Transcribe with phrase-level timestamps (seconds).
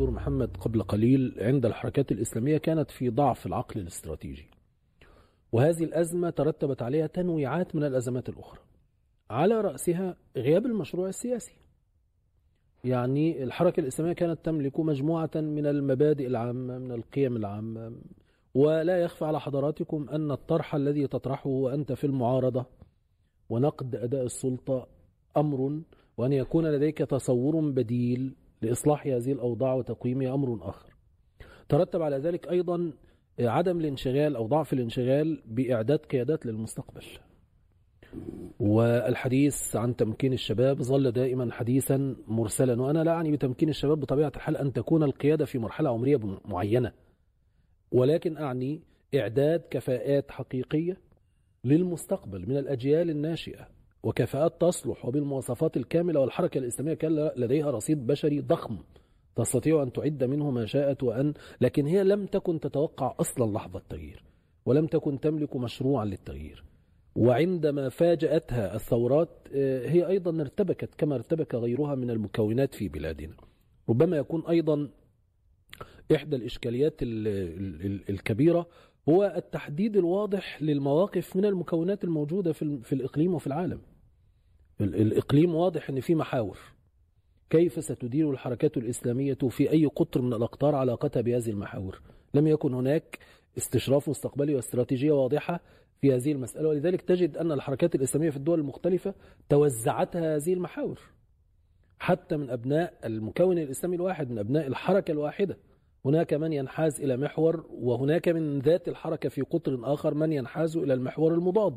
[0.00, 4.48] دكتور محمد قبل قليل عند الحركات الإسلامية كانت في ضعف العقل الاستراتيجي.
[5.52, 8.60] وهذه الأزمة ترتبت عليها تنويعات من الأزمات الأخرى.
[9.30, 11.52] على رأسها غياب المشروع السياسي.
[12.84, 17.92] يعني الحركة الإسلامية كانت تملك مجموعة من المبادئ العامة من القيم العامة.
[18.54, 22.66] ولا يخفى على حضراتكم أن الطرح الذي تطرحه وأنت في المعارضة
[23.50, 24.86] ونقد أداء السلطة
[25.36, 25.80] أمر
[26.16, 30.94] وأن يكون لديك تصور بديل لإصلاح هذه الأوضاع وتقويمها أمر آخر.
[31.68, 32.92] ترتب على ذلك أيضا
[33.40, 37.04] عدم الانشغال أو ضعف الانشغال بإعداد قيادات للمستقبل.
[38.60, 42.82] والحديث عن تمكين الشباب ظل دائما حديثا مرسلا.
[42.82, 46.92] وأنا لا أعني بتمكين الشباب بطبيعة الحال أن تكون القيادة في مرحلة عمرية معينة.
[47.92, 48.82] ولكن أعني
[49.14, 50.96] إعداد كفاءات حقيقية
[51.64, 53.68] للمستقبل من الأجيال الناشئة.
[54.02, 58.78] وكفاءات تصلح وبالمواصفات الكاملة والحركة الإسلامية كان لديها رصيد بشري ضخم
[59.36, 64.22] تستطيع أن تعد منه ما شاءت وأن لكن هي لم تكن تتوقع أصلا لحظة تغيير
[64.66, 66.64] ولم تكن تملك مشروعا للتغيير.
[67.16, 69.28] وعندما فاجأتها الثورات
[69.84, 73.34] هي أيضا ارتبكت كما ارتبك غيرها من المكونات في بلادنا.
[73.88, 74.88] ربما يكون أيضا
[76.14, 76.94] إحدى الإشكاليات
[78.10, 78.66] الكبيرة
[79.08, 83.80] هو التحديد الواضح للمواقف من المكونات الموجودة في الإقليم وفي العالم.
[84.84, 86.58] الإقليم واضح أن في محاور.
[87.50, 92.00] كيف ستدير الحركات الإسلامية في أي قطر من الأقطار علاقتها بهذه المحاور؟
[92.34, 93.18] لم يكن هناك
[93.58, 95.60] استشراف مستقبلي واستراتيجية واضحة
[96.00, 99.14] في هذه المسألة ولذلك تجد أن الحركات الإسلامية في الدول المختلفة
[99.48, 101.00] توزعتها هذه المحاور.
[101.98, 105.56] حتى من أبناء المكون الإسلامي الواحد من أبناء الحركة الواحدة.
[106.04, 110.94] هناك من ينحاز إلى محور وهناك من ذات الحركة في قطر آخر من ينحاز إلى
[110.94, 111.76] المحور المضاد.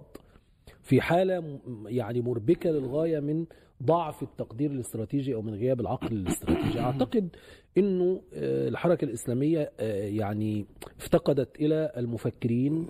[0.81, 3.45] في حالة يعني مربكة للغاية من
[3.83, 6.79] ضعف التقدير الاستراتيجي أو من غياب العقل الاستراتيجي.
[6.87, 7.29] أعتقد
[7.77, 9.71] أنه الحركة الإسلامية
[10.17, 10.65] يعني
[10.99, 12.87] افتقدت إلى المفكرين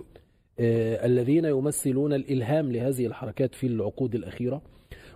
[0.60, 4.62] الذين يمثلون الإلهام لهذه الحركات في العقود الأخيرة.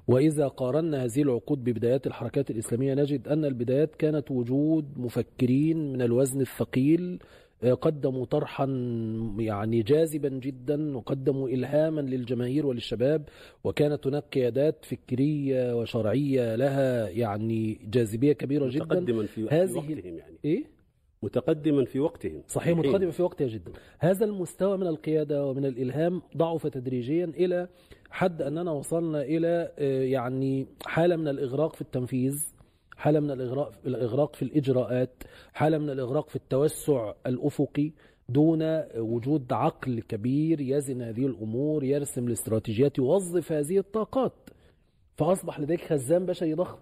[0.09, 6.41] وإذا قارنا هذه العقود ببدايات الحركات الإسلامية نجد أن البدايات كانت وجود مفكرين من الوزن
[6.41, 7.19] الثقيل
[7.81, 8.65] قدموا طرحا
[9.39, 13.29] يعني جاذبا جدا وقدموا إلهاما للجماهير وللشباب
[13.65, 18.85] وكانت هناك قيادات فكرية وشرعية لها يعني جاذبية كبيرة جدا.
[18.85, 20.39] متقدما في هذه وقتهم يعني.
[20.45, 20.65] إيه؟
[21.23, 22.43] متقدما في وقتهم.
[22.49, 23.73] صحيح متقدمة في وقتها جدا.
[23.99, 27.69] هذا المستوى من القيادة ومن الإلهام ضعف تدريجيا إلى
[28.11, 29.73] حد أننا وصلنا إلى
[30.11, 32.58] يعني حالة من الإغراق في التنفيذ.
[32.99, 33.31] حالة من
[33.87, 35.23] الإغراق, في الإجراءات
[35.53, 37.93] حالة من الإغراق في التوسع الأفقي
[38.29, 38.63] دون
[38.97, 44.51] وجود عقل كبير يزن هذه الأمور يرسم الاستراتيجيات يوظف هذه الطاقات.
[45.17, 46.79] فأصبح لديك خزان بشري ضخم.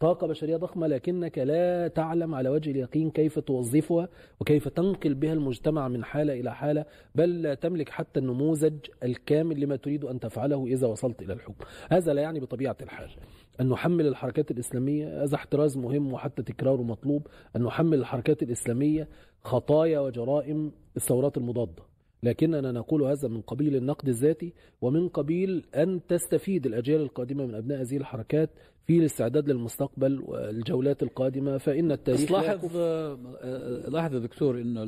[0.00, 4.08] طاقة بشرية ضخمة لكنك لا تعلم على وجه اليقين كيف توظفها
[4.40, 9.76] وكيف تنقل بها المجتمع من حالة إلى حالة بل لا تملك حتى النموذج الكامل لما
[9.76, 11.64] تريد أن تفعله إذا وصلت إلى الحكم.
[11.90, 13.10] هذا لا يعني بطبيعة الحال.
[13.60, 17.26] أن نحمل الحركات الإسلامية هذا احتراز مهم وحتى تكراره مطلوب.
[17.56, 19.08] أن نحمل الحركات الإسلامية
[19.44, 21.87] خطايا وجرائم الثورات المضادة.
[22.22, 27.80] لكننا نقول هذا من قبيل النقد الذاتي ومن قبيل أن تستفيد الأجيال القادمة من أبناء
[27.82, 28.50] هذه الحركات
[28.86, 32.76] في الاستعداد للمستقبل والجولات القادمة فإن التاريخ لاحظ
[33.88, 34.82] لاحظ يا دكتور إنه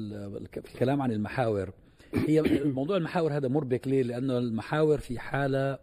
[0.57, 1.73] الكلام عن المحاور.
[2.15, 2.43] هي
[2.79, 5.79] موضوع المحاور هذا مربك ليه؟ لأنه المحاور في حالة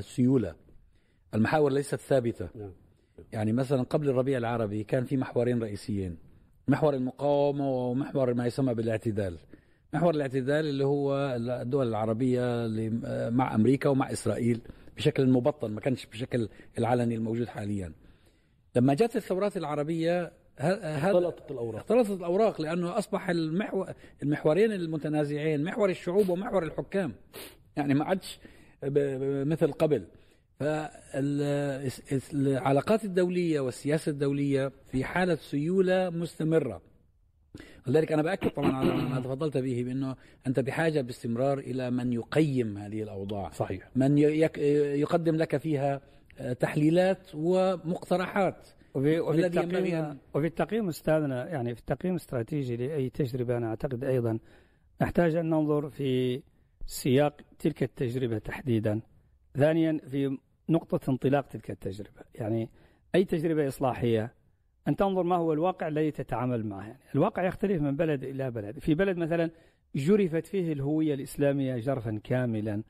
[0.00, 0.54] سيولة.
[1.34, 2.48] المحاور ليست ثابتة.
[3.32, 6.16] يعني مثلا قبل الربيع العربي كان في محورين رئيسيين.
[6.68, 9.38] محور المقاومة ومحور ما يسمى بالاعتدال.
[9.94, 12.66] محور الاعتدال اللي هو الدول العربية
[13.30, 14.60] مع أمريكا ومع إسرائيل
[14.96, 16.48] بشكل مبطن ما كانش بشكل
[16.78, 17.92] العلني الموجود حاليا.
[18.76, 21.80] لما جت الثورات العربية اختلطت الأوراق.
[21.80, 23.92] اختلطت الأوراق لأنه أصبح المحور
[24.22, 27.12] المحورين المتنازعين محور الشعوب ومحور الحكام.
[27.76, 28.38] يعني ما عادش
[29.44, 30.04] مثل قبل.
[30.60, 36.82] فالعلاقات الدولية والسياسة الدولية في حالة سيولة مستمرة.
[37.86, 42.78] لذلك أنا بأكد طبعا على ما تفضلت به بأنه أنت بحاجة باستمرار إلى من يقيم
[42.78, 43.50] هذه الأوضاع.
[43.50, 43.88] صحيح.
[43.96, 46.00] من يقدم لك فيها
[46.60, 48.68] تحليلات ومقترحات.
[48.94, 54.38] وفي, وفي التقييم وفي التقييم أستاذنا يعني في التقييم الاستراتيجي لأي تجربة أنا أعتقد أيضا
[55.02, 56.42] نحتاج أن ننظر في
[56.86, 59.00] سياق تلك التجربة تحديدا.
[59.56, 60.38] ثانيا في
[60.68, 62.20] نقطة انطلاق تلك التجربة.
[62.34, 62.68] يعني
[63.14, 64.34] أي تجربة إصلاحية
[64.88, 66.98] أن تنظر ما هو الواقع الذي تتعامل معه يعني.
[67.14, 68.78] الواقع يختلف من بلد إلى بلد.
[68.78, 69.50] في بلد مثلا
[69.94, 72.82] جرفت فيه الهوية الإسلامية جرفا كاملا.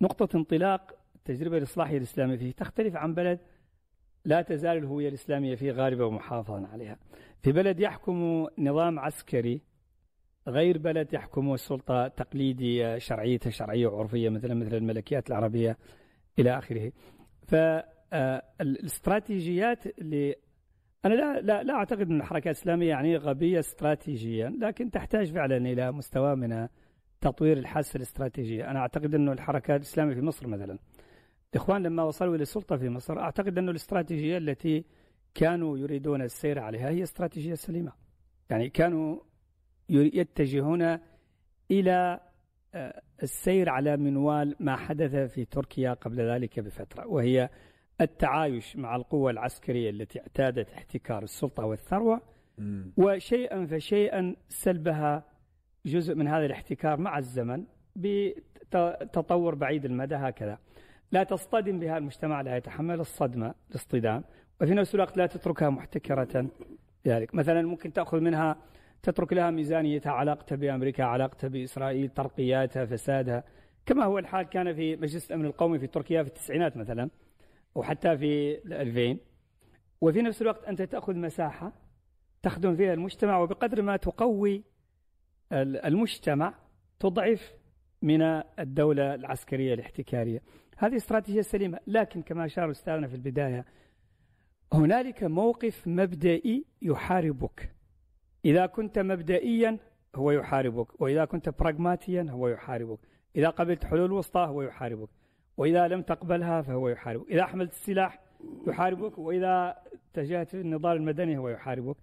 [0.00, 3.38] نقطة انطلاق التجربة الإصلاحية الإسلامية فيه تختلف عن بلد
[4.24, 6.98] لا تزال الهوية الإسلامية فيه غالبة ومحافظا عليها.
[7.42, 9.60] في بلد يحكم نظام عسكري
[10.48, 15.78] غير بلد يحكمه سلطة تقليدية شرعية شرعية وعرفية مثلا مثل الملكيات العربية
[16.38, 16.92] إلى آخره.
[17.46, 20.34] فالاستراتيجيات اللي
[21.04, 25.92] أنا لا, لا, لا أعتقد أن الحركة الإسلامية يعني غبية استراتيجيا لكن تحتاج فعلا إلى
[25.92, 26.68] مستوى من
[27.20, 30.78] تطوير الحاسة الاستراتيجية أنا أعتقد أن الحركات الإسلامية في مصر مثلا
[31.54, 34.84] الإخوان لما وصلوا إلى السلطة في مصر أعتقد أن الاستراتيجية التي
[35.34, 37.92] كانوا يريدون السير عليها هي استراتيجية سليمة.
[38.50, 39.18] يعني كانوا
[39.88, 40.98] يتجهون
[41.70, 42.20] إلى
[42.74, 47.48] آه، السير على منوال ما حدث في تركيا قبل ذلك بفترة وهي
[48.00, 52.20] التعايش مع القوة العسكرية التي اعتادت احتكار السلطة والثروة.
[52.96, 55.24] وشيئا فشيئا سلبها
[55.86, 57.64] جزء من هذا الاحتكار مع الزمن
[57.96, 60.58] بتطور بعيد المدى هكذا.
[61.12, 64.24] لا تصطدم بها المجتمع لا يتحمل الصدمة الاصطدام.
[64.60, 66.50] وفي نفس الوقت لا تتركها محتكرة
[67.06, 68.56] ذلك مثلا ممكن تأخذ منها
[69.02, 73.44] تترك لها ميزانيتها علاقتها بأمريكا علاقتها بإسرائيل ترقياتها فسادها.
[73.86, 77.10] كما هو الحال كان في مجلس الأمن القومي في تركيا في التسعينات مثلا.
[77.74, 79.18] وحتى في 2000
[80.00, 81.72] وفي نفس الوقت أنت تأخذ مساحة
[82.42, 84.62] تخدم فيها المجتمع وبقدر ما تقوي
[85.52, 86.54] المجتمع
[87.00, 87.54] تضعف
[88.02, 88.22] من
[88.58, 90.42] الدولة العسكرية الاحتكارية.
[90.76, 93.64] هذه استراتيجية سليمة لكن كما أشار أستاذنا في البداية
[94.72, 97.74] هنالك موقف مبدئي يحاربك.
[98.44, 99.78] إذا كنت مبدئيا
[100.14, 102.98] هو يحاربك وإذا كنت براغماتيا هو يحاربك.
[103.36, 105.08] إذا قبلت حلول وسطى هو يحاربك.
[105.56, 107.30] وإذا لم تقبلها فهو يحاربك.
[107.30, 108.20] إذا حملت السلاح
[108.66, 111.96] يحاربك وإذا اتجهت النضال المدني هو يحاربك.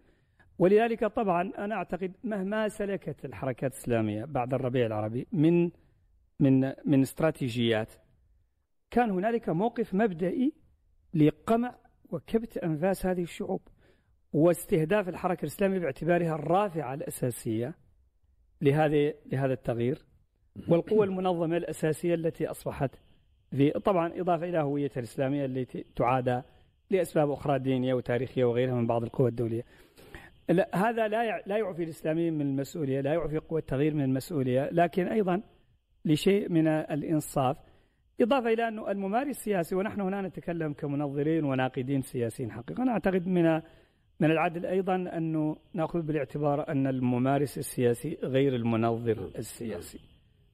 [0.60, 5.72] ولذلك طبعا أنا أعتقد مهما سلكت الحركات الإسلامية بعد الربيع العربي من
[6.40, 7.92] من من استراتيجيات
[8.92, 10.54] كان هنالك موقف مبدئي
[11.14, 11.76] لقمع
[12.10, 13.62] وكبت أنفاس هذه الشعوب
[14.34, 17.76] واستهداف الحركة الإسلامية باعتبارها الرافعة الأساسية
[18.62, 20.06] لهذه لهذا التغيير
[20.68, 22.92] والقوة المنظمة الأساسية التي أصبحت
[23.52, 26.42] في طبعا إضافة إلى هويتها الإسلامية التي تعادى
[26.90, 29.64] لأسباب أخرى دينية وتاريخية وغيرها من بعض القوى الدولية.
[30.50, 35.08] لا هذا لا لا يعفي الإسلاميين من المسؤولية لا يعفي قوة التغيير من المسؤولية لكن
[35.08, 35.42] أيضا
[36.06, 37.58] لشيء من الإنصاف.
[38.22, 43.62] إضافة إلى أنه الممارس السياسي ونحن هنا نتكلم كمنظرين وناقدين سياسيين حقيقة أنا أعتقد من
[44.20, 50.00] من العدل أيضا أنه نأخذ بالاعتبار أن الممارس السياسي غير المنظر السياسي.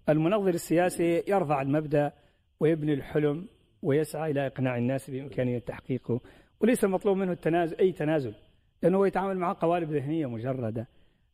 [0.10, 2.12] المنظر السياسي يرفع المبدأ
[2.60, 3.48] ويبني الحلم
[3.82, 6.22] ويسعى إلى إقناع الناس بإمكانية تحقيقه.
[6.60, 8.36] وليس مطلوب منه التنازل أي تنازل
[8.84, 10.88] لأنه هو يتعامل مع قوالب ذهنية مجردة.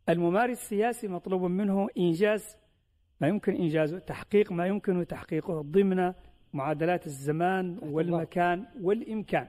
[0.09, 2.57] الممارس السياسي مطلوب منه إنجاز
[3.21, 6.13] ما يمكن إنجازه تحقيق ما يمكن تحقيقه ضمن
[6.53, 9.47] معادلات الزمان والمكان والإمكان.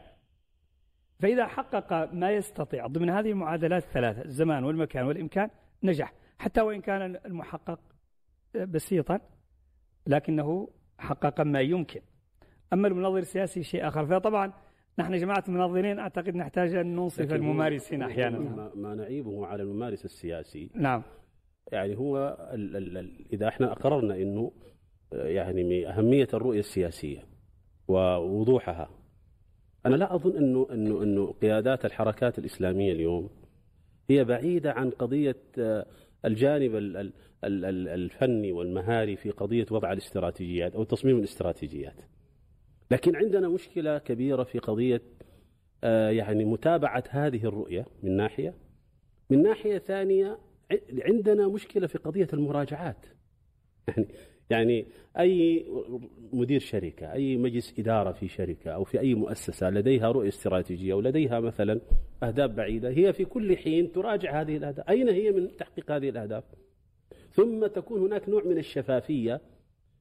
[1.20, 5.50] فإذا حقق ما يستطيع ضمن هذه المعادلات الثلاثة الزمان والمكان والإمكان
[5.82, 6.12] نجح.
[6.38, 7.80] حتى وإن كان المحقق
[8.54, 9.20] بسيطا
[10.06, 10.68] لكنه
[10.98, 12.00] حقق ما يمكن.
[12.72, 14.06] أما المنظر السياسي شيء آخر.
[14.06, 14.52] فطبعا
[14.98, 18.38] نحن جماعة المنظرين أعتقد نحتاج أن ننصف الممارسين أحيانا.
[18.38, 20.70] ما, ما نعيبه على الممارس السياسي.
[20.74, 21.02] نعم.
[21.72, 24.52] يعني هو ال ال ال إذا إحنا أقررنا أنه
[25.12, 27.24] يعني من أهمية الرؤية السياسية
[27.88, 28.90] ووضوحها
[29.86, 33.30] أنا لا أظن أنه أنه أنه قيادات الحركات الإسلامية اليوم
[34.10, 35.36] هي بعيدة عن قضية
[36.24, 37.00] الجانب
[37.44, 41.96] الفني والمهاري في قضية وضع الاستراتيجيات أو تصميم الاستراتيجيات.
[42.90, 45.02] لكن عندنا مشكلة كبيرة في قضية
[46.10, 48.54] يعني متابعة هذه الرؤية من ناحية.
[49.30, 50.38] من ناحية ثانية
[50.98, 53.06] عندنا مشكلة في قضية المراجعات.
[53.98, 54.06] يعني
[54.50, 54.86] يعني
[55.18, 55.66] أي
[56.32, 61.40] مدير شركة أي مجلس إدارة في شركة أو في أي مؤسسة لديها رؤية استراتيجية ولديها
[61.40, 61.80] مثلا
[62.22, 64.88] أهداف بعيدة هي في كل حين تراجع هذه الأهداف.
[64.88, 66.44] أين هي من تحقيق هذه الأهداف؟
[67.32, 69.40] ثم تكون هناك نوع من الشفافية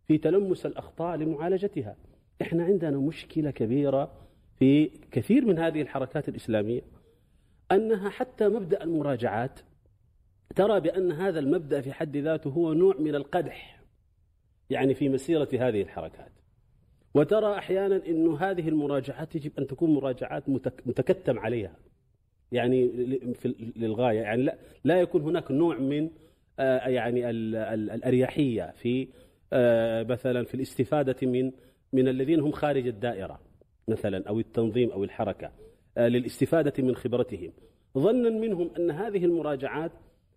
[0.08, 1.96] في تلمس الأخطاء لمعالجتها.
[2.42, 4.12] إحنا عندنا مشكلة كبيرة
[4.60, 6.82] في كثير من هذه الحركات الإسلامية
[7.72, 9.60] أنها حتى مبدأ المراجعات
[10.56, 13.84] ترى بأن هذا المبدأ في حد ذاته هو نوع من القدح
[14.70, 16.32] يعني في مسيرة هذه الحركات.
[17.14, 20.50] وترى أحيانا أن هذه المراجعات يجب أن تكون مراجعات
[20.86, 21.76] متكتم عليها.
[22.52, 22.92] يعني
[23.76, 26.10] للغاية يعني لا, لا يكون هناك نوع من
[26.60, 29.08] يعني الأريحية في
[30.10, 31.52] مثلا في الاستفادة من
[31.94, 33.40] من الذين هم خارج الدائرة
[33.88, 35.52] مثلا أو التنظيم أو الحركة
[35.98, 37.52] للاستفادة من خبرتهم.
[37.98, 39.92] ظنا منهم أن هذه المراجعات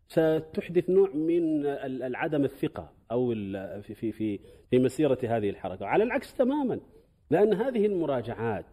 [0.08, 3.34] ستحدث نوع من العدم الثقة أو
[3.82, 5.86] في في في في مسيرة هذه الحركة.
[5.86, 6.80] على العكس تماما
[7.30, 8.64] لأن هذه المراجعات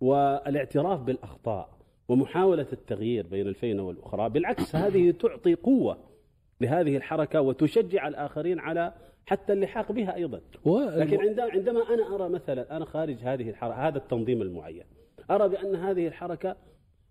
[0.00, 5.98] والإعتراف بالأخطاء ومحاولة التغيير بين الفينه والأخرى بالعكس هذه تعطي قوة
[6.60, 8.92] لهذه الحركة وتشجع الآخرين على
[9.26, 10.40] حتى اللحاق بها أيضا.
[10.66, 14.84] لكن عندما عندما أنا أرى مثلا أنا خارج هذه الحركه هذا التنظيم المعين
[15.30, 16.56] أرى بأن هذه الحركة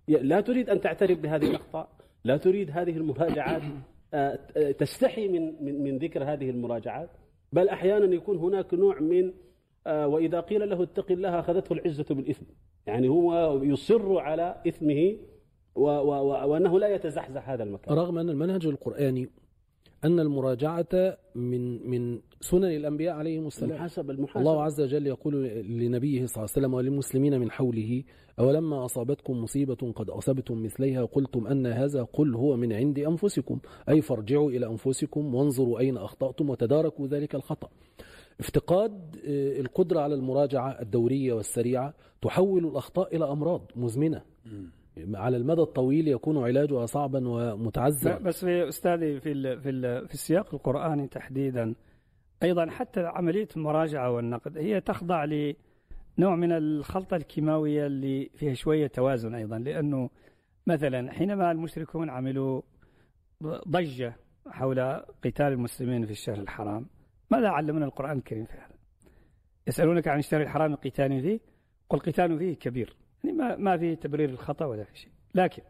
[0.08, 2.01] لا تريد أن تعترف بهذه الأخطاء.
[2.24, 3.62] لا تريد هذه المراجعات
[4.14, 7.10] آه، تستحي من من من ذكر هذه المراجعات؟
[7.54, 9.34] بل أحيانا يكون هناك نوع من
[9.88, 12.46] آه، وإذا قيل له اتق الله أخذته العزة بالإثم.
[12.88, 15.18] يعني هو يصر على إثمه
[15.76, 17.96] وأنه لا يتزحزح هذا المكان.
[17.96, 19.30] رغم أن المنهج القرآني
[20.04, 23.72] أن المراجعة من من سنن الأنبياء عليهم السلام.
[23.72, 24.40] المحاسبة المحاسبة.
[24.40, 25.34] الله عز وجل يقول
[25.66, 28.04] لنبيه صلى الله عليه وسلم وللمسلمين من حوله
[28.40, 33.60] أولما أصابتكم مصيبة قد أصبتم مثليها قلتم أن هذا قل هو من عند أنفسكم.
[33.90, 37.70] أي فارجعوا إلى أنفسكم وانظروا أين أخطأتم وتداركوا ذلك الخطأ.
[38.40, 44.22] افتقاد آه، القدرة على المراجعة الدورية والسريعة تحول الأخطاء إلى أمراض مزمنة.
[44.98, 50.14] على المدى الطويل يكون علاجها صعبا ومتعذرا بس في أستاذي في ال في ال في
[50.14, 51.76] السياق القرآني تحديدا
[52.44, 59.36] أيضا حتى عملية المراجعة والنقد هي تخضع لنوع من الخلطة الكيماوية اللي فيها شوية توازن
[59.36, 60.10] أيضا لأنه
[60.68, 62.62] مثلا حينما المشركون عملوا
[63.68, 64.16] ضجة
[64.48, 64.80] حول
[65.24, 66.86] قتال المسلمين في الشهر الحرام
[67.32, 68.76] ماذا علمنا القرآن الكريم في هذا؟
[69.68, 71.40] يسألونك عن الشهر الحرام قتال فيه؟
[71.90, 72.96] قل قتال فيه كبير.
[73.24, 75.12] يعني ما ما في تبرير الخطا ولا في شيء.
[75.36, 75.62] لكن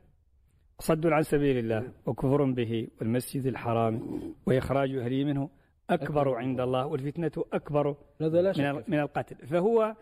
[0.79, 5.49] صد عن سبيل الله وكفر به والمسجد الحرام وإخراج أهله منه
[5.89, 9.47] أكبر عند الله والفتنة أكبر من من القتل.
[9.47, 9.95] فهو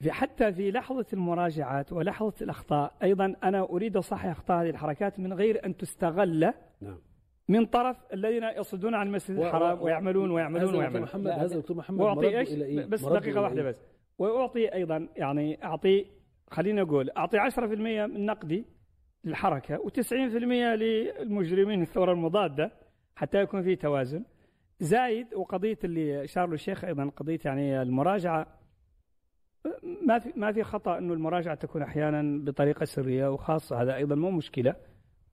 [0.00, 5.32] في حتى في لحظة المراجعات ولحظة الأخطاء أيضا أنا أريد أصحح أخطاء هذه الحركات من
[5.32, 6.98] غير أن تستغل نعم.
[7.48, 11.02] من طرف الذين يصدون عن المسجد الحرام ويعملون ويعملون ويعملون.
[11.02, 12.52] محمد هذا دكتور محمد وأعطي إيش؟
[12.86, 13.76] بس دقيقة واحدة بس.
[14.18, 16.06] وأعطي أيضا يعني أعطي
[16.52, 18.64] خليني أقول أعطي 10% من نقدي
[19.24, 22.72] للحركة و90% للمجرمين الثورة المضادة
[23.16, 24.24] حتى يكون في توازن.
[24.80, 28.46] زايد وقضية اللي أشار له الشيخ أيضا قضية يعني المراجعة
[30.06, 34.30] ما في ما في خطأ أنه المراجعة تكون أحيانا بطريقة سرية وخاصة هذا أيضا مو
[34.30, 34.74] مشكلة.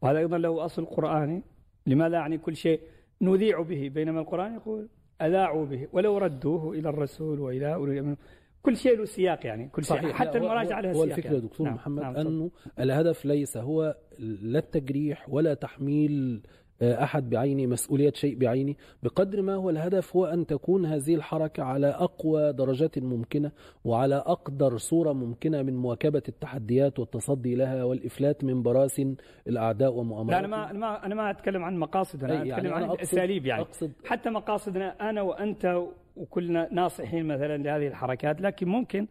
[0.01, 1.43] وهذا أيضا له أصل قرآني.
[1.85, 2.81] لماذا يعني كل شيء
[3.21, 4.89] نذيع به؟ بينما القرآن يقول
[5.21, 8.15] أذاعوا به ولو ردوه إلى الرسول وإلى أولي
[8.63, 11.39] كل شيء له سياق يعني كل شيء صحيح حتى المراجعة لها سياق هو الفكرة يعني.
[11.39, 11.75] دكتور نعم.
[11.75, 12.16] محمد نعم.
[12.16, 16.42] أنه الهدف ليس هو لا التجريح ولا تحميل
[16.82, 21.63] آه، أحد بعينه مسؤولية شيء بعينه بقدر ما هو الهدف هو أن تكون هذه الحركة
[21.63, 23.51] على أقوى درجات ممكنة
[23.84, 29.16] وعلى أقدر صورة ممكنة من مواكبة التحديات والتصدي لها والإفلات من براسن
[29.48, 32.74] الأعداء ومؤامراتهم لا أنا ما أنا ما أنا ما أتكلم عن مقاصد أنا يعني أتكلم
[32.74, 39.08] عن اساليب يعني أقصد حتى مقاصدنا أنا وأنت وكلنا ناصحين مثلا لهذه الحركات لكن ممكن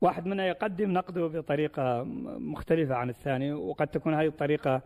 [0.00, 2.02] واحد منا يقدم نقده بطريقة
[2.38, 4.82] مختلفة عن الثاني وقد تكون هذه الطريقة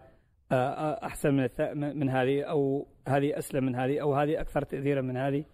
[0.53, 5.01] آه، آه، أحسن من من هذه أو هذه أسلم من هذه أو هذه أكثر تأثيرا
[5.01, 5.45] من هذه.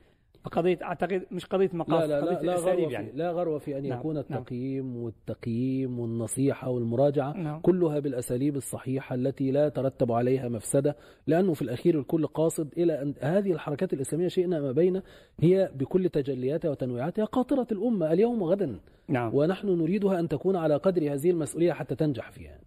[0.44, 3.12] فقضية أعتقد مش قضية مقاصد لا لا لا, لا غرو يعني.
[3.12, 4.24] لا غرو في أن نعم يكون نعم.
[4.24, 7.60] التقييم نعم والتقييم والنصيحة والمراجعة نعم.
[7.60, 10.96] كلها بالأساليب الصحيحة التي لا ترتب عليها مفسدة
[11.26, 15.02] لأنه في الأخير الكل قاصد إلى أن هذه الحركات الإسلامية شئنا ما بين
[15.40, 19.34] هي بكل تجلياتها وتنويعاتها قاطرة الأمة اليوم وغدا نعم.
[19.34, 22.58] ونحن نريدها أن تكون على قدر هذه المسؤولية حتى تنجح فيها.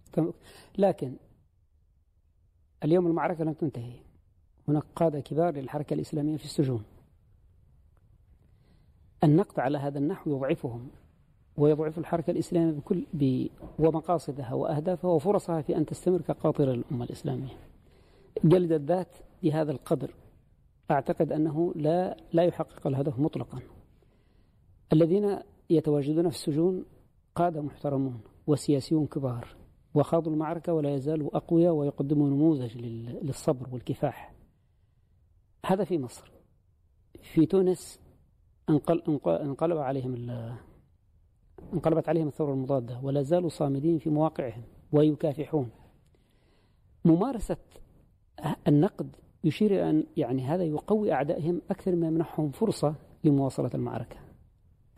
[0.78, 1.16] لكن
[2.84, 3.92] اليوم المعركة لم تنتهي.
[4.68, 6.82] هناك قادة كبار للحركة الإسلامية في السجون.
[9.24, 10.88] النقد على هذا النحو يضعفهم
[11.56, 13.46] ويضعف الحركة الإسلامية بكل ب
[13.78, 17.56] ومقاصدها وأهدافها وفرصها في أن تستمر كقاطرة للأمة الإسلامية.
[18.44, 20.14] جلد الذات بهذا القدر
[20.90, 23.58] أعتقد أنه لا لا يحقق الهدف مطلقا.
[24.92, 25.38] الذين
[25.70, 26.84] يتواجدون في السجون
[27.34, 29.48] قادة محترمون وسياسيون كبار
[29.94, 32.76] وخاضوا المعركة ولا يزالوا أقوياء ويقدموا نموذج
[33.22, 34.34] للصبر والكفاح.
[35.66, 36.32] هذا في مصر.
[37.22, 38.00] في تونس
[38.70, 40.14] انقلب عليهم
[41.72, 45.70] انقلبت عليهم الثورة المضادة ولا زالوا صامدين في مواقعهم ويكافحون.
[47.04, 47.56] ممارسة
[48.68, 52.94] النقد يشير إلى أن يعني هذا يقوي أعدائهم أكثر ما يمنحهم فرصة
[53.24, 54.16] لمواصلة المعركة.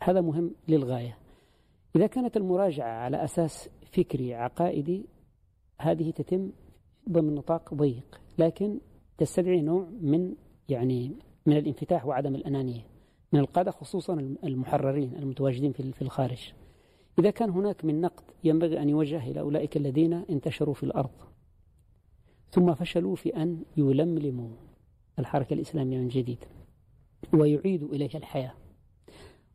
[0.03, 1.17] هذا مهم للغاية.
[1.95, 5.05] إذا كانت المراجعة على أساس فكري عقائدي
[5.81, 6.51] هذه تتم
[7.09, 8.79] ضمن نطاق ضيق لكن
[9.17, 10.35] تستدعي نوع من
[10.69, 12.90] يعني من الانفتاح وعدم الأنانية.
[13.31, 16.51] من القادة خصوصا المحررين المتواجدين في الخارج.
[17.19, 21.09] إذا كان هناك من نقد ينبغي أن يوجه إلى أولئك الذين انتشروا في الأرض
[22.51, 24.49] ثم فشلوا في أن يلملموا
[25.19, 26.37] الحركة الإسلامية من جديد
[27.33, 28.53] ويعيدوا إليها الحياة.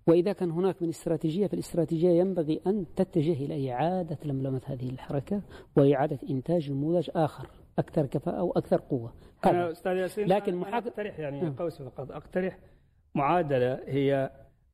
[0.06, 5.42] وإذا كان هناك من استراتيجية فالاستراتيجية ينبغي أن تتجه إلى إعادة لملمة هذه الحركة
[5.76, 9.12] وإعادة إنتاج نموذج آخر أكثر كفاءة وأكثر قوة.
[9.46, 11.48] أنا أستاذ ياسين لكن أنا محاك- أقترح يعني.
[11.58, 12.58] قوس فقط أقترح
[13.16, 14.30] معادلة هي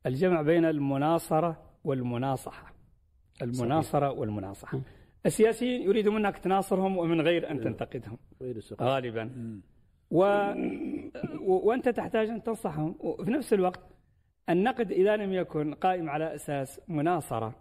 [0.07, 2.73] الجمع بين المناصرة والمناصحة.
[3.43, 4.79] المناصرة والمناصحة.
[4.79, 4.83] م.
[5.27, 8.19] السياسيين يريدوا منك تناصرهم ومن غير أن تنتقدهم.
[8.43, 8.83] غير السقوط.
[8.83, 9.31] غالبا.
[10.11, 10.25] و...
[11.41, 11.69] و...
[11.69, 12.95] وأنت تحتاج أن تنصحهم.
[13.01, 13.81] وفي نفس الوقت
[14.49, 17.55] النقد إذا لم يكن قائم على أساس مناصرة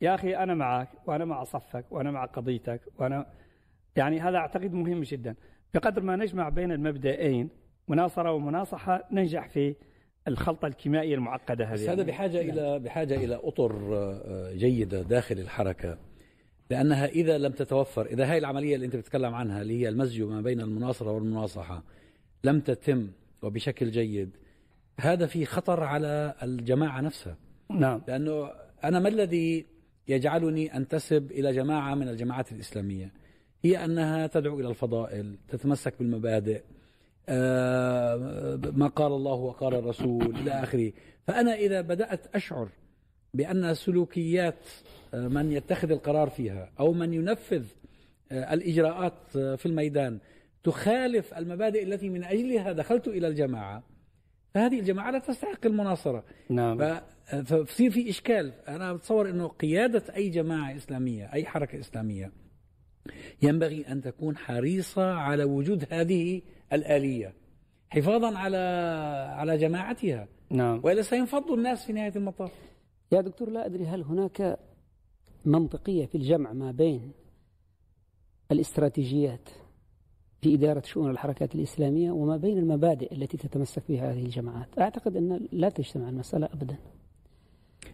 [0.00, 3.26] يا أخي أنا معك وأنا مع صفك وأنا مع قضيتك وأنا
[3.96, 5.34] يعني هذا أعتقد مهم جدا.
[5.74, 7.48] بقدر ما نجمع بين المبدئين
[7.88, 9.74] مناصرة ومناصحة ننجح في
[10.28, 11.92] الخلطة الكيميائية المعقدة هذه.
[11.92, 15.98] هذا بحاجة إلى بحاجة إلى أطر آه، جيدة داخل الحركة
[16.70, 20.40] لأنها إذا لم تتوفر إذا هاي العملية اللي أنت بتتكلم عنها اللي هي المزج ما
[20.40, 21.84] بين المناصرة والمناصحة
[22.44, 23.10] لم تتم
[23.42, 24.36] وبشكل جيد
[25.00, 27.36] هذا في خطر على الجماعة نفسها.
[27.70, 28.02] نعم.
[28.08, 28.50] لأنه
[28.84, 29.66] أنا ما الذي
[30.08, 33.12] يجعلني أنتسب إلى جماعة من الجماعات الإسلامية؟
[33.64, 36.62] هي أنها تدعو إلى الفضائل تتمسك بالمبادئ
[38.76, 40.92] ما قال الله وقال الرسول إلى آخره.
[41.26, 42.68] فأنا إذا بدأت أشعر
[43.34, 44.58] بأن سلوكيات
[45.14, 47.64] آه، من يتخذ القرار فيها أو من ينفذ
[48.32, 50.18] آه، الإجراءات آه، في الميدان
[50.64, 53.82] تخالف المبادئ التي من أجلها دخلت إلى الجماعة
[54.54, 56.24] فهذه الجماعة لا تستحق المناصرة.
[56.50, 56.78] نعم.
[56.78, 57.02] ف-
[57.34, 58.52] فبصير في إشكال.
[58.68, 62.32] أنا بتصور إنه قيادة أي جماعة إسلامية أي حركة إسلامية
[63.42, 67.34] ينبغي أن تكون حريصة على وجود هذه الآلية
[67.90, 68.56] حفاظا على
[69.36, 70.28] على جماعتها.
[70.50, 70.80] نعم.
[70.84, 72.52] والا سينفض الناس في نهاية المطاف.
[73.12, 74.58] يا دكتور لا أدري هل هناك
[75.44, 77.12] منطقية في الجمع ما بين
[78.52, 79.48] الاستراتيجيات
[80.42, 85.48] في إدارة شؤون الحركات الإسلامية وما بين المبادئ التي تتمسك بها هذه الجماعات؟ أعتقد أن
[85.52, 86.76] لا تجتمع المسألة أبدا.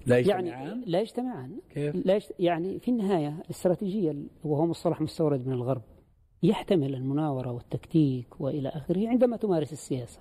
[0.06, 1.58] لا يعني يجتمعان لا يجتمعان.
[1.70, 2.34] كيف؟ لا يجت...
[2.38, 5.82] يعني في النهاية الاستراتيجية وهو مصطلح مستورد من الغرب.
[6.42, 10.20] يحتمل المناورة والتكتيك وإلى آخره عندما تمارس السياسة.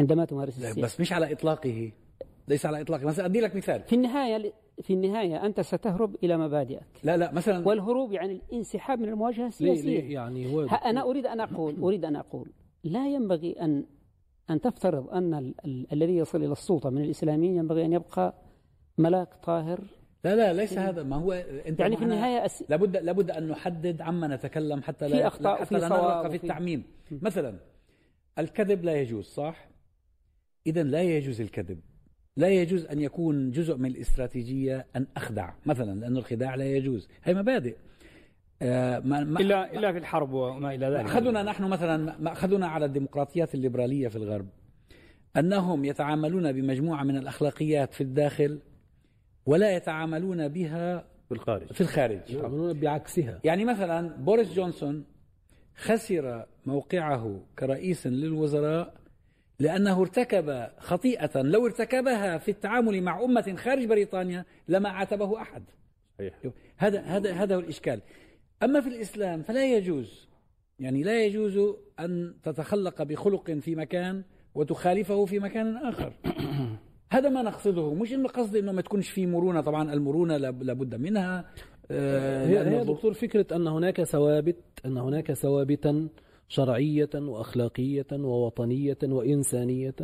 [0.00, 0.82] عندما تمارس السياسة.
[0.82, 1.92] بس مش على إطلاقه.
[2.48, 3.04] ليس على إطلاقه.
[3.06, 3.82] مثلا أدي لك مثال.
[3.82, 6.86] في النهاية في النهاية أنت ستهرب إلى مبادئك.
[7.04, 10.00] لا لا مثلا والهروب يعني الانسحاب من المواجهة ليه السياسية.
[10.00, 12.52] ليه يعني هو أنا أريد أن أقول أريد أن أقول
[12.84, 13.84] لا ينبغي أن
[14.50, 15.54] أن تفترض أن ال...
[15.64, 15.92] ال...
[15.92, 18.34] الذي يصل إلى السلطة من الإسلاميين ينبغي أن يبقى
[18.98, 19.80] ملاك طاهر
[20.24, 21.02] لا لا ليس هذا.
[21.02, 22.64] ما هو أنت يعني في النهاية أس...
[22.68, 26.22] لابد لابد أن نحدد عما نتكلم حتى لا في أخطاء حتى وفي لا صواب نغرق
[26.22, 26.82] في وفي- التعميم
[27.22, 27.54] مثلا
[28.38, 29.68] الكذب لا يجوز صح؟
[30.66, 31.80] اذا لا يجوز الكذب.
[32.36, 35.52] لا يجوز أن يكون جزء من الاستراتيجية أن أخدع.
[35.66, 37.08] مثلا لأنه الخداع لا يجوز.
[37.24, 37.76] هي مبادئ.
[38.62, 41.04] آه، ما ما إلا إلا في الحرب وما إلى ذلك.
[41.04, 44.46] مأخذنا نحن مثلا مأخذنا على الديمقراطيات الليبرالية في الغرب.
[45.36, 48.58] أنهم يتعاملون بمجموعة من الأخلاقيات في الداخل.
[49.46, 51.72] ولا يتعاملون بها في الخارج.
[51.72, 52.30] في الخارج.
[52.30, 53.40] يعملون بعكسها.
[53.44, 55.04] يعني مثلا بوريس جونسون
[55.76, 58.94] خسر موقعه كرئيس للوزراء
[59.58, 61.42] لأنه ارتكب خطيئة.
[61.42, 65.62] لو ارتكبها في التعامل مع أمة خارج بريطانيا لما عاتبه أحد.
[66.18, 66.34] صحيح.
[66.76, 68.00] هذا هذا هذا هو الإشكال.
[68.62, 70.28] أما في الإسلام فلا يجوز
[70.78, 74.24] يعني لا يجوز أن تتخلق بخلق في مكان
[74.54, 76.12] وتخالفه في مكان آخر.
[77.12, 80.94] هذا ما نقصده مش انه قصدي إنه ما تكونش في مرونة طبعا المرونة لاب- لابد
[80.94, 81.44] منها
[81.90, 86.08] آه، هي هي دكتور فكرة أن هناك ثوابت أن هناك ثوابتا
[86.48, 89.94] شرعية وأخلاقية ووطنية وإنسانية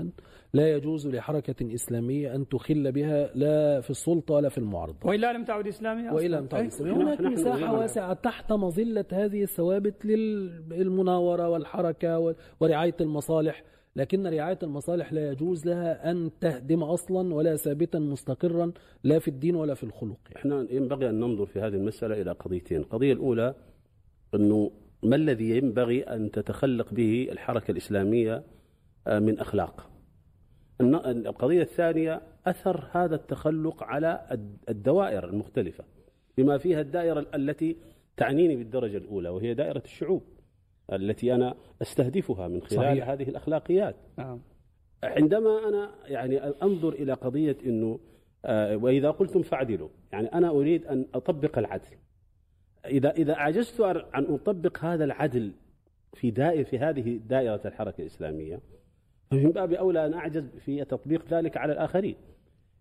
[0.52, 5.44] لا يجوز لحركة إسلامية أن تخل بها لا في السلطة ولا في المعارضة وإلا لم
[5.44, 6.10] تعد إسلامية.
[6.38, 6.66] أن تعود أي.
[6.68, 6.92] الإسلامية.
[6.94, 7.38] نحن- هناك نريد-
[7.78, 13.62] واسعة تحت مظلة هذه الثوابت للمناورة والحركة و- ورعاية المصالح
[13.98, 18.72] لكن رعاية المصالح لا يجوز لها أن تهدم أصلا ولا ثابتا مستقرا
[19.04, 20.36] لا في الدين ولا في الخلق يعني.
[20.36, 23.54] إحنا ينبغي أن ننظر في هذه المسألة إلى قضيتين، القضية الأولى
[24.34, 24.70] أنه
[25.02, 28.42] ما الذي ينبغي أن تتخلق به الحركة الإسلامية
[29.06, 29.90] آه، من أخلاق.
[30.80, 35.84] الن- القضية الثانية أثر هذا التخلق على الد- الدوائر المختلفة
[36.38, 37.76] بما فيها الدائرة التي
[38.16, 40.22] تعنيني بالدرجة الأولى وهي دائرة الشعوب
[40.92, 43.08] التي أنا أستهدفها من خلال صحيح.
[43.08, 43.96] هذه الأخلاقيات.
[44.18, 44.40] نعم
[45.02, 47.98] عندما أنا يعني أنظر إلى قضية إنه
[48.44, 51.96] آه، وإذا قلتم فاعدلوا، يعني أنا أريد أن أطبق العدل.
[52.86, 53.80] إذا إذا أعجزت
[54.12, 55.52] عن أطبق هذا العدل
[56.14, 58.60] في دائر في هذه دائرة الحركة الإسلامية
[59.30, 62.16] فمن باب أولى أن أعجز في تطبيق ذلك على الآخرين.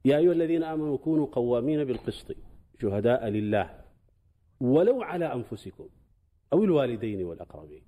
[0.05, 2.35] يا أيها الذين آمنوا كونوا قوامين بالقسط
[2.81, 3.81] شهداء لله
[4.61, 5.89] ولو على أنفسكم
[6.53, 7.81] أو الوالدين والأقربين.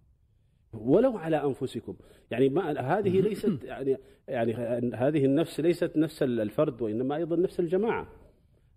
[0.73, 1.95] ولو على أنفسكم.
[2.31, 4.53] يعني ما هذه ليست يعني يعني
[4.95, 8.07] هذه النفس ليست نفس الفرد وإنما أيضا نفس الجماعة.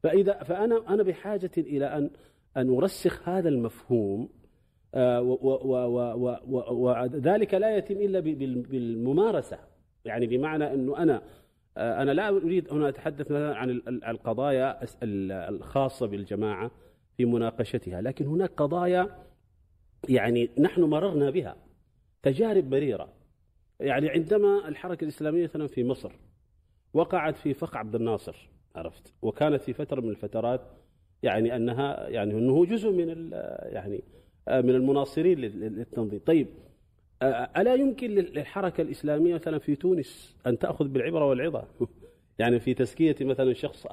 [0.02, 2.11] فاذا فانا أنا بحاجة إلى ان
[2.57, 4.28] أن أرسخ هذا المفهوم
[4.94, 5.22] آه،
[6.42, 9.59] وذلك لا يتم إلا بالممارسة.
[10.05, 11.22] يعني بمعنى أنه أنا
[11.76, 14.81] آه، أنا لا أريد هنا أتحدث مثلا عن القضايا
[15.48, 16.70] الخاصة بالجماعة
[17.16, 19.09] في مناقشتها لكن هناك قضايا
[20.09, 21.57] يعني نحن مررنا بها.
[22.22, 23.08] تجارب مريرة.
[23.80, 26.12] يعني عندما الحركة الإسلامية مثلا في مصر
[26.94, 30.61] وقعت في فخ عبد الناصر عرفت؟ وكانت في فترة من الفترات
[31.22, 33.30] يعني أنها يعني أنه جزء من
[33.62, 34.04] يعني
[34.48, 36.20] من المناصرين للتنظيم.
[36.26, 36.46] طيب
[37.56, 41.64] ألا يمكن للحركة الإسلامية مثلا في تونس أن تأخذ بالعبرة والعظة؟
[42.38, 43.87] يعني في تزكية مثلا شخص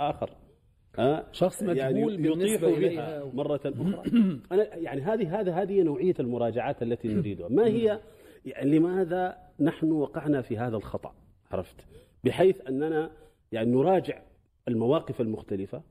[0.99, 4.03] أه؟ شخص مجهول يعني يطيح بها مرة أخرى.
[4.51, 7.47] أنا يعني هذه هذا هذه نوعية المراجعات التي نريدها.
[7.49, 7.99] ما هي
[8.45, 11.13] يعني لماذا نحن وقعنا في هذا الخطأ؟
[11.51, 11.75] عرفت؟
[12.23, 13.11] بحيث أننا
[13.51, 14.21] يعني نراجع
[14.67, 15.81] المواقف المختلفة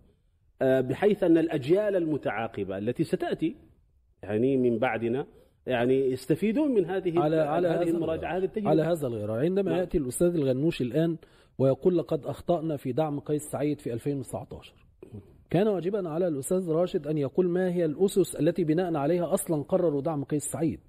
[0.63, 3.57] آه، بحيث أن الأجيال المتعاقبة التي ستأتي
[4.23, 5.27] يعني من بعدنا
[5.67, 8.71] يعني يستفيدون من هذه على على هذه المراجعة هذه التجربة.
[8.71, 9.41] على هذا الغرار.
[9.41, 9.81] عندما نعم.
[9.81, 11.17] يأتي الأستاذ الغنوشي الآن
[11.59, 14.75] ويقول لقد أخطأنا في دعم قيس سعيد في 2019
[15.51, 20.01] كان واجبا على الأستاذ راشد أن يقول ما هي الأسس التي بناء عليها أصلا قرروا
[20.01, 20.81] دعم قيس سعيد؟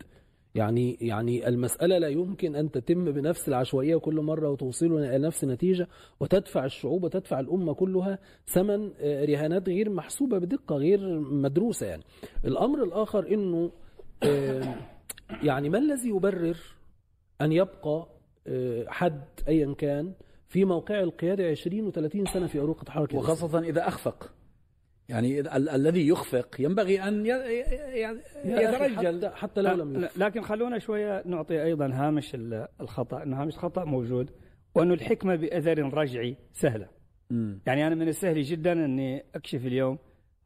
[0.55, 5.88] يعني يعني المسألة لا يمكن أن تتم بنفس العشوائية كل مرة وتوصلنا إلى نفس النتيجة
[6.19, 12.03] وتدفع الشعوب وتدفع الأمة كلها ثمن آه، رهانات غير محسوبة بدقة غير مدروسة يعني.
[12.45, 13.71] الأمر الآخر أنه
[14.23, 14.75] آه،
[15.43, 16.57] يعني ما الذي يبرر
[17.41, 18.07] أن يبقى
[18.47, 20.13] آه، حد أيا كان
[20.47, 24.31] في موقع القيادة 20 و30 سنة في أروقة حركة؟ وخاصة إذا أخفق.
[25.10, 27.26] يعني ال الذي يخفق ينبغي أن
[28.45, 30.17] يترجل حتى, حتى لو لم يخفق.
[30.17, 32.32] لكن خلونا شوية نعطي أيضا هامش
[32.82, 33.24] الخطأ.
[33.24, 34.32] أنه هامش الخطأ موجود
[34.76, 36.88] وأنه الحكمة بأثر رجعي سهلة.
[37.30, 37.54] م.
[37.65, 39.98] يعني أنا من السهل جدا أني أكشف اليوم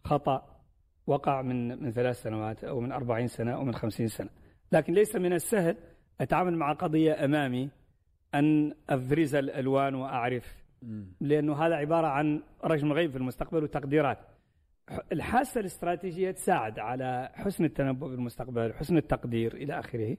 [0.03, 0.59] خطأ
[1.07, 4.29] وقع من من ثلاث سنوات أو من أربعين سنة أو من خمسين سنة.
[4.71, 5.77] لكن ليس من السهل
[6.21, 7.69] أتعامل مع قضية أمامي
[8.35, 10.63] أن أفرز الألوان وأعرف.
[11.21, 14.17] لأنه هذا عبارة عن رجم غيب في المستقبل وتقديرات.
[15.11, 20.17] الحاسة الاستراتيجية تساعد على حسن التنبؤ بالمستقبل حسن التقدير إلى آخره.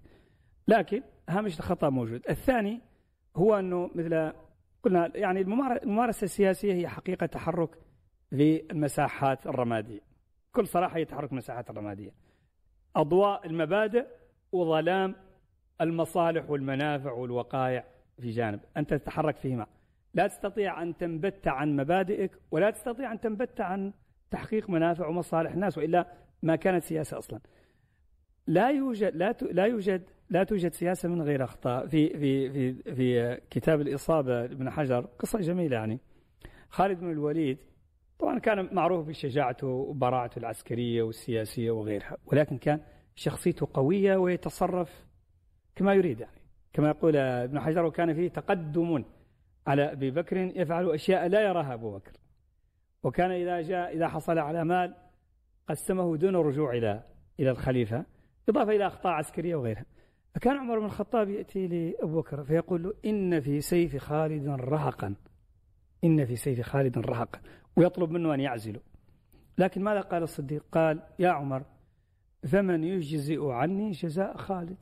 [0.68, 2.22] لكن هامش الخطأ موجود.
[2.29, 2.81] الثاني
[3.37, 4.33] هو أنه مثل
[4.83, 7.70] قلنا يعني الممارسة السياسية هي حقيقة تحرك
[8.33, 10.00] للمساحات الرمادية.
[10.53, 12.11] كل صراحة هي تحرك المساحات الرمادية.
[12.96, 14.07] أضواء المبادئ
[14.53, 15.16] وظلام
[15.81, 17.85] المصالح والمنافع والوقائع
[18.20, 18.61] في جانب.
[18.77, 19.66] أنت تتحرك فيهما.
[20.14, 23.92] لا تستطيع أن تنبت عن مبادئك ولا تستطيع أن تنبت عن
[24.34, 26.06] تحقيق منافع ومصالح الناس وإلا
[26.42, 27.40] ما كانت سياسة أصلا.
[28.46, 33.40] لا يوجد لا لا يوجد لا توجد سياسة من غير أخطاء في في في في
[33.50, 35.98] كتاب الإصابة لابن حجر قصة جميلة يعني.
[36.68, 37.58] خالد بن الوليد
[38.18, 42.80] طبعا كان معروف بشجاعته وبراعته العسكرية والسياسية وغيرها ولكن كان
[43.14, 45.06] شخصيته قوية ويتصرف
[45.76, 46.40] كما يريد يعني
[46.72, 49.04] كما يقول ابن حجر وكان فيه تقدم
[49.66, 52.12] على أبي بكر يفعل أشياء لا يراها أبو بكر
[53.04, 54.94] وكان إذا جاء إذا حصل على مال
[55.68, 57.02] قسمه دون الرجوع إلى
[57.40, 58.04] إلى الخليفة
[58.48, 59.84] إضافة إلى أخطاء عسكرية وغيرها.
[60.34, 65.14] فكان عمر بن الخطاب يأتي لأبو بكر فيقول له إن في سيف خالد رهقا.
[66.04, 67.40] إن في سيف خالد رهقا.
[67.76, 68.80] ويطلب منه أن يعزله.
[69.58, 71.62] لكن ماذا قال الصديق؟ قال يا عمر
[72.46, 74.76] فمن يجزئ عني جزاء خالد.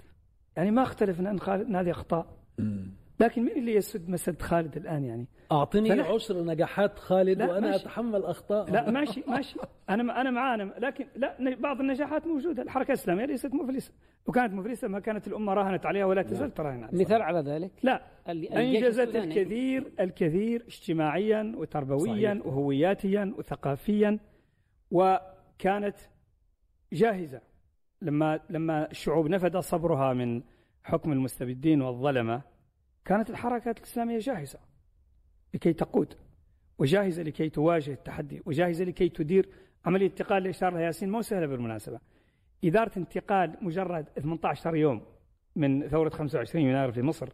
[0.56, 2.26] يعني ما اختلفنا أن خالد هذه أخطاء
[3.22, 6.06] لكن من اللي يسد مسد خالد الآن يعني؟ أعطني فنح...
[6.11, 7.82] عشر نجاحات خالد وأنا ماشي.
[7.82, 9.58] أتحمل أخطاء لا ماشي ماشي.
[9.90, 12.62] أنا أنا معاه أنا لكن لا بعض النجاحات موجودة.
[12.62, 13.92] الحركة الإسلامية ليست مفلسة.
[14.26, 18.02] وكانت مفلسة ما كانت الأمة راهنت عليها ولا تزال تراهن مثال على ذلك لا.
[18.28, 22.46] أنجزت الكثير الكثير اجتماعيا وتربويا صحيح.
[22.46, 24.18] وهوياتيا وثقافيا
[24.90, 25.96] وكانت
[26.92, 27.40] جاهزة.
[28.02, 30.42] لما لما الشعوب نفد صبرها من
[30.85, 32.42] حكم المستبدين والظلمة
[33.04, 34.58] كانت الحركات الإسلامية جاهزة
[35.54, 36.14] لكي تقود
[36.78, 39.48] وجاهزة لكي تواجه التحدي وجاهزة لكي تدير
[39.84, 41.10] عملية انتقال لها ياسين.
[41.10, 42.00] مو سهلة بالمناسبة.
[42.64, 45.02] إدارة انتقال مجرد 18 يوم
[45.56, 47.28] من ثورة 25 يناير في مصر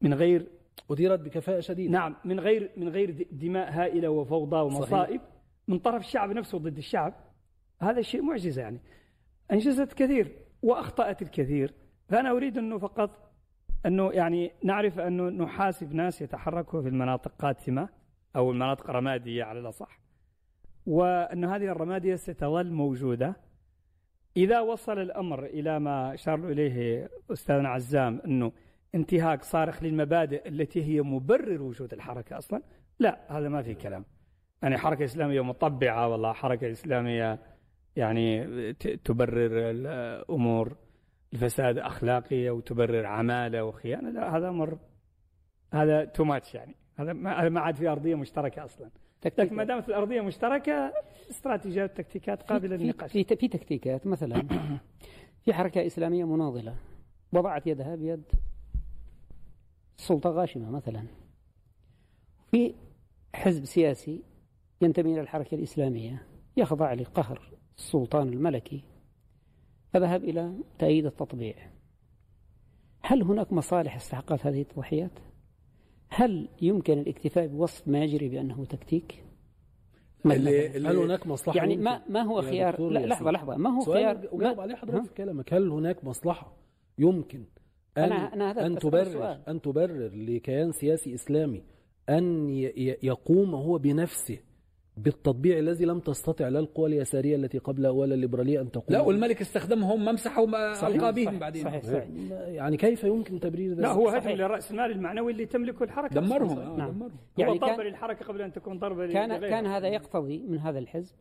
[0.00, 0.46] من غير
[0.90, 1.92] أديرت بكفاءة شديدة.
[1.92, 5.22] نعم من غير من غير دماء هائلة وفوضى ومصائب صحيح.
[5.68, 7.14] من طرف الشعب نفسه ضد الشعب.
[7.80, 8.80] هذا شيء معجزة يعني.
[9.52, 11.74] أنجزت كثير وأخطأت الكثير.
[12.08, 13.29] فأنا أريد أنه فقط
[13.86, 17.88] أنه يعني نعرف أنه نحاسب ناس يتحركوا في المناطق قاتمة
[18.36, 20.00] أو المناطق رمادية على الأصح
[20.86, 23.36] وأن هذه الرمادية ستظل موجودة.
[24.36, 28.52] إذا وصل الأمر إلى ما أشار إليه أستاذنا عزام أنه
[28.94, 32.62] انتهاك صارخ للمبادئ التي هي مبرر وجود الحركة أصلا
[32.98, 34.04] لا هذا ما في كلام.
[34.62, 37.38] يعني حركة إسلامية مطبعة والله حركة إسلامية
[37.96, 38.44] يعني
[39.04, 40.76] تبرر الأمور.
[41.32, 44.10] الفساد أخلاقية وتبرر عمالة وخيانة.
[44.10, 44.78] لا هذا أمر
[45.72, 46.74] هذا تو ماتش يعني.
[46.96, 48.90] هذا ما ما عاد في أرضية مشتركة أصلا.
[49.24, 50.92] لكن ما دامت الأرضية مشتركة
[51.30, 53.12] استراتيجيات تكتيكات قابلة للنقاش.
[53.12, 54.06] في, في تكتيكات.
[54.06, 54.42] مثلا
[55.44, 56.76] في حركة إسلامية مناضلة.
[57.32, 58.22] وضعت يدها بيد
[59.96, 61.06] سلطة غاشمة مثلا.
[62.50, 62.74] في
[63.34, 64.22] حزب سياسي
[64.80, 66.26] ينتمي إلى الحركة الإسلامية.
[66.56, 67.40] يخضع لقهر
[67.78, 68.89] السلطان الملكي.
[69.92, 71.54] فذهب إلى تأييد التطبيع.
[73.02, 75.18] هل هناك مصالح استحقت هذه التضحيات؟
[76.08, 79.24] هل يمكن الاكتفاء بوصف ما يجري بأنه تكتيك؟
[80.26, 83.56] هل هناك مصلحة يعني ما ما هو خيار لا لحظة لحظة.
[83.56, 85.54] ما هو خيار وجاوب عليه حضرتك في كلامك.
[85.54, 86.56] هل هناك مصلحة
[86.98, 87.44] يمكن
[87.98, 91.62] أن أنا أن تبرر أن تبرر لكيان سياسي إسلامي
[92.08, 92.50] أن
[93.02, 94.38] يقوم هو بنفسه
[95.04, 98.86] بالتطبيع الذي لم تستطع لا القوى اليسارية التي قبلها ولا الليبرالية أن تقوم.
[98.88, 100.46] لا والملك استخدمهم ممسحوا
[100.88, 101.64] القابهم بعدين.
[101.64, 101.82] صحيح.
[101.82, 102.04] صحيح.
[102.30, 106.20] يعني كيف يمكن تبرير ذلك؟ لا هو هدم لراس المال المعنوي اللي تملكه الحركة.
[106.20, 106.58] دمرهم.
[106.58, 106.76] آه.
[106.76, 106.90] نعم.
[106.90, 107.10] دمرهم.
[107.38, 111.14] يعني ضربه كان للحركة قبل أن تكون ضربة كان كان هذا يقتضي من هذا الحزب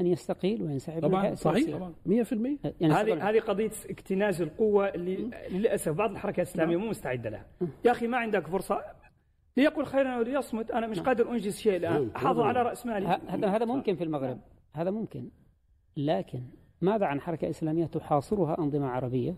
[0.00, 1.76] أن يستقيل وينسحب طبعا صحيح.
[1.76, 1.94] طبعا.
[2.06, 7.46] 100% يعني هذه هذه قضية اكتناز القوة اللي للأسف بعض الحركات الإسلامية مو مستعدة لها.
[7.84, 9.01] يا أخي ما عندك فرصة.
[9.56, 10.70] ليقول خيرا وليصمت.
[10.70, 12.10] أنا مش قادر أنجز شيء الآن.
[12.16, 13.06] احافظ على رأس مالي.
[13.06, 14.40] هذا هذا ممكن في المغرب.
[14.72, 15.30] هذا ممكن.
[15.96, 16.42] لكن
[16.80, 19.36] ماذا عن حركة إسلامية تحاصرها أنظمة عربية؟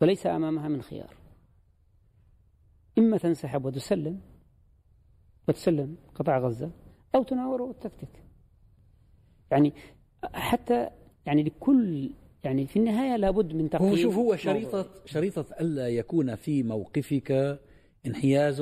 [0.00, 1.14] وليس أمامها من خيار.
[2.98, 4.20] إما تنسحب وتسلم
[5.48, 6.70] وتسلم قطاع غزة
[7.14, 8.24] أو تناور وتكتك
[9.50, 9.72] يعني
[10.34, 10.90] حتى
[11.26, 12.10] يعني لكل
[12.44, 17.60] يعني في النهاية لابد من تقييم هو شوف هو شريطه شريطة ألا يكون في موقفك
[18.06, 18.60] انحياز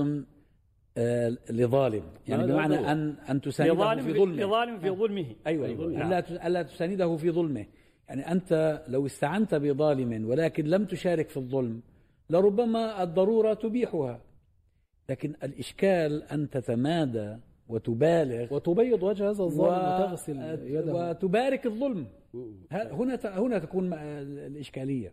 [1.50, 2.02] لظالم.
[2.28, 4.42] يعني بمعنى ان أن تسانده في ظلمه.
[4.42, 5.26] لظالم في ظلمه.
[5.46, 5.66] أيوه.
[5.66, 5.86] أيوه.
[5.86, 7.66] الا الا تسانده في ظلمه.
[8.08, 11.80] يعني أنت لو استعنت بظالم ولكن لم تشارك في الظلم
[12.30, 14.20] لربما الضرورة تبيحها.
[15.08, 17.36] لكن الإشكال أن تتمادى
[17.68, 20.94] وتبالغ وتبيض وجه هذا الظالم وتغسل يده.
[20.94, 22.06] وتبارك الظلم.
[22.72, 25.12] هنا هنا تكون الإشكالية.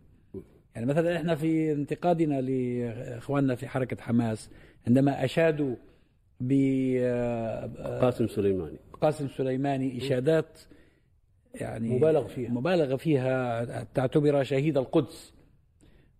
[0.74, 4.50] يعني مثلا إحنا في انتقادنا لإخواننا في حركة حماس
[4.86, 5.74] عندما أشادوا
[6.40, 6.52] ب
[8.00, 8.78] قاسم سليماني.
[9.00, 10.60] قاسم سليماني إشادات
[11.54, 12.50] يعني مبالغ فيها.
[12.50, 15.34] مبالغ فيها تعتبر شهيد القدس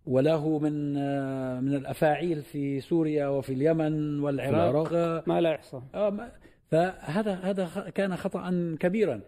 [0.05, 0.93] وله من
[1.63, 4.93] من الأفاعيل في سوريا وفي اليمن والعراق.
[5.27, 5.81] ما لا يحصى
[6.67, 9.21] فهذا هذا كان خطأ كبيرا.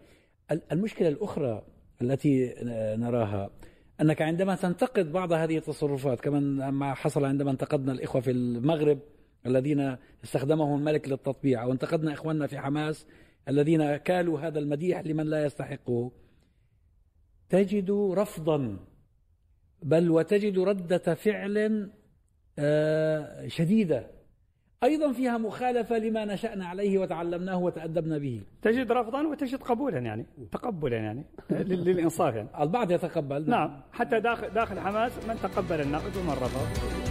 [0.72, 1.63] المشكلة الأخرى
[2.02, 2.54] التي
[2.98, 3.50] نراها
[4.02, 6.40] أنك عندما تنتقد بعض هذه التصرفات كما
[6.72, 9.00] ما حصل عندما انتقدنا الإخوة في المغرب
[9.46, 13.08] الذين استخدمهم الملك للتطبيع وانتقدنا إخواننا في حماس
[13.48, 16.12] الذين كالوا هذا المديح لمن لا يستحقه
[17.50, 18.80] تجد رفضا
[19.84, 21.90] بل وتجد ردة فعل
[23.48, 24.17] شديدة.
[24.84, 28.42] أيضا فيها مخالفة لما نشأنا عليه وتعلمناه وتأدبنا به.
[28.62, 32.50] تجد رفضا وتجد قبولا يعني تقبلا يعني للإنصاف يعني.
[32.62, 33.50] البعض يتقبل.
[33.50, 33.82] نعم.
[33.92, 37.07] حتى داخل داخل حماس من تقبل النقد ومن رفض.